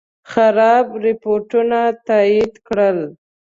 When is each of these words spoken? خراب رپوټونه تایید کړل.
خراب 0.31 0.87
رپوټونه 1.05 1.79
تایید 2.07 2.53
کړل. 2.67 2.99